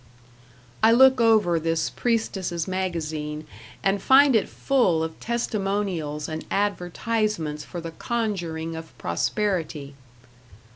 [0.81, 3.45] I look over this Priestess' magazine,
[3.83, 9.93] and find it full of testimonials and advertisements for the conjuring of prosperity.